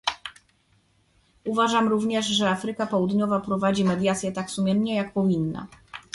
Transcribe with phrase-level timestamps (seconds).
[1.45, 5.67] Uważam również, że Afryka Południowa prowadzi mediacje tak sumiennie, jak powinna